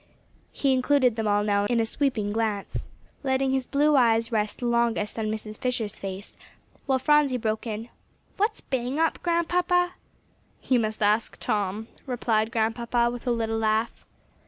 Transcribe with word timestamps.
He 0.51 0.73
included 0.73 1.15
them 1.15 1.27
all 1.27 1.43
now 1.43 1.65
in 1.65 1.79
a 1.79 1.85
sweeping 1.85 2.33
glance, 2.33 2.87
letting 3.21 3.51
his 3.51 3.67
blue 3.67 3.95
eyes 3.95 4.31
rest 4.31 4.57
the 4.57 4.65
longest 4.65 5.19
on 5.19 5.27
Mrs. 5.27 5.59
Fisher's 5.59 5.99
face; 5.99 6.35
while 6.87 6.97
Phronsie 6.97 7.37
broke 7.37 7.67
in, 7.67 7.87
"What's 8.35 8.61
bang 8.61 8.97
up, 8.99 9.21
Grandpapa?" 9.21 9.93
"You 10.63 10.79
must 10.79 11.03
ask 11.03 11.37
Tom," 11.39 11.87
replied 12.07 12.51
Grandpapa, 12.51 13.11
with 13.11 13.27
a 13.27 13.31
little 13.31 13.59
laugh. 13.59 14.03